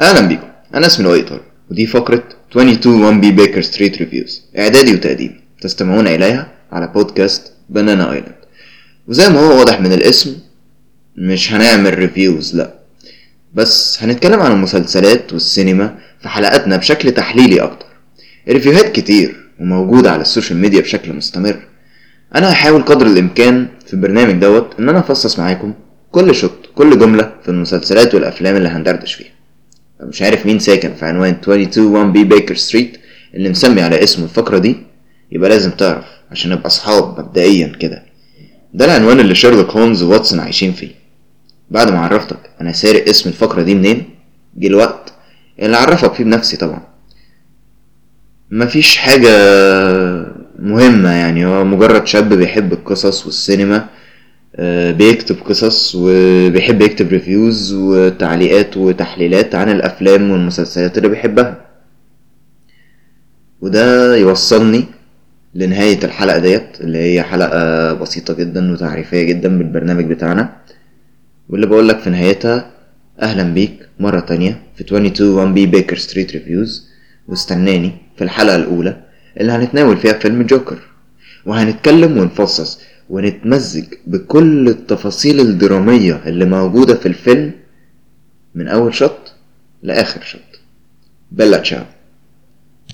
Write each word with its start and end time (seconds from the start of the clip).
أهلا 0.00 0.20
بيكم 0.28 0.48
أنا 0.74 0.86
اسمي 0.86 1.04
لؤي 1.06 1.24
ودي 1.70 1.86
فقرة 1.86 2.22
22 2.52 3.02
1 3.02 3.20
b 3.24 3.38
Baker 3.40 3.66
Street 3.66 3.96
Reviews. 4.00 4.58
إعدادي 4.58 4.94
وتقديم 4.94 5.40
تستمعون 5.60 6.06
إليها 6.08 6.48
على 6.72 6.86
بودكاست 6.86 7.52
Banana 7.68 8.12
Island 8.12 8.34
وزي 9.08 9.28
ما 9.28 9.40
هو 9.40 9.58
واضح 9.58 9.80
من 9.80 9.92
الاسم 9.92 10.36
مش 11.16 11.52
هنعمل 11.52 11.98
reviews 11.98 12.56
لا. 12.56 12.74
بس 13.54 14.02
هنتكلم 14.02 14.40
عن 14.40 14.52
المسلسلات 14.52 15.32
والسينما 15.32 15.98
في 16.22 16.28
حلقاتنا 16.28 16.76
بشكل 16.76 17.10
تحليلي 17.12 17.60
أكتر. 17.60 17.86
review 18.48 18.81
هات 18.81 18.92
كتير 18.92 19.36
وموجودة 19.60 20.10
على 20.10 20.22
السوشيال 20.22 20.58
ميديا 20.58 20.80
بشكل 20.80 21.12
مستمر. 21.12 21.62
أنا 22.34 22.52
هحاول 22.52 22.82
قدر 22.82 23.06
الإمكان 23.06 23.68
في 23.86 23.94
البرنامج 23.94 24.34
دوت 24.40 24.74
إن 24.78 24.88
أنا 24.88 24.98
أفصص 24.98 25.38
معاكم 25.38 25.74
كل 26.10 26.34
shot 26.34 26.66
كل 26.74 26.98
جملة 26.98 27.32
في 27.42 27.48
المسلسلات 27.48 28.14
والأفلام 28.14 28.56
اللي 28.56 28.68
هندردش 28.68 29.14
فيها. 29.14 29.39
مش 30.02 30.22
عارف 30.22 30.46
مين 30.46 30.58
ساكن 30.58 30.94
في 30.94 31.04
عنوان 31.06 31.30
22 31.32 31.86
1 31.86 32.12
b 32.12 32.24
Baker 32.24 32.54
Street 32.56 32.96
اللي 33.34 33.48
مسمي 33.48 33.82
على 33.82 34.02
اسم 34.04 34.24
الفقرة 34.24 34.58
دي 34.58 34.76
يبقى 35.32 35.50
لازم 35.50 35.70
تعرف 35.70 36.04
عشان 36.30 36.50
نبقى 36.50 36.66
أصحاب 36.66 37.20
مبدئيا 37.20 37.66
كده. 37.80 38.02
ده 38.74 38.84
العنوان 38.84 39.20
اللي 39.20 39.34
شيرلوك 39.34 39.70
هولمز 39.70 40.02
وواتسون 40.02 40.40
عايشين 40.40 40.72
فيه. 40.72 40.90
بعد 41.70 41.90
ما 41.90 41.98
عرفتك 41.98 42.38
أنا 42.60 42.72
سارق 42.72 43.08
اسم 43.08 43.28
الفقرة 43.28 43.62
دي 43.62 43.74
منين؟ 43.74 44.04
جه 44.56 44.66
الوقت 44.66 45.12
اللي 45.60 45.76
أعرفك 45.76 46.14
فيه 46.14 46.24
بنفسي 46.24 46.56
طبعا. 46.56 46.82
مفيش 48.50 48.96
حاجة 48.96 49.30
مهمة 50.58 51.10
يعني 51.10 51.46
هو 51.46 51.64
مجرد 51.64 52.06
شاب 52.06 52.32
بيحب 52.34 52.72
القصص 52.72 53.26
والسينما 53.26 53.86
بيكتب 54.92 55.36
قصص 55.44 55.94
وبيحب 55.94 56.82
يكتب 56.82 57.08
reviews 57.08 57.72
وتعليقات 57.72 58.76
وتحليلات 58.76 59.54
عن 59.54 59.68
الأفلام 59.70 60.30
والمسلسلات 60.30 60.98
اللي 60.98 61.08
بيحبها. 61.08 61.60
وده 63.60 64.16
يوصلني 64.16 64.84
لنهاية 65.54 66.04
الحلقة 66.04 66.38
ديت 66.38 66.80
اللي 66.80 66.98
هي 66.98 67.22
حلقة 67.22 67.92
بسيطة 67.92 68.34
جدا 68.34 68.72
وتعريفية 68.72 69.22
جدا 69.22 69.58
بالبرنامج 69.58 70.04
بتاعنا. 70.04 70.56
واللي 71.48 71.66
بقولك 71.66 71.98
في 71.98 72.10
نهايتها 72.10 72.70
أهلا 73.22 73.42
بيك 73.54 73.88
مرة 74.00 74.20
تانية 74.20 74.60
في 74.74 74.80
22 74.80 75.34
1 75.34 75.54
b 75.54 75.66
Baker 75.66 75.96
Street 75.96 76.32
Reviews 76.32 76.88
واستناني 77.28 77.92
في 78.16 78.24
الحلقة 78.24 78.56
الأولى 78.56 78.96
اللي 79.40 79.52
هنتناول 79.52 79.96
فيها 79.96 80.12
فيلم 80.12 80.42
جوكر 80.42 80.78
وهنتكلم 81.46 82.18
ونفصص 82.18 82.80
ونتمزج 83.10 83.84
بكل 84.06 84.68
التفاصيل 84.68 85.40
الدرامية 85.40 86.22
اللي 86.26 86.44
موجودة 86.44 86.94
في 86.94 87.06
الفيلم 87.06 87.52
من 88.54 88.68
أول 88.68 88.94
شوت 88.94 89.32
لآخر 89.82 90.22
شوت. 90.22 90.40
بلا 91.32 91.58
تشاو 91.58 91.84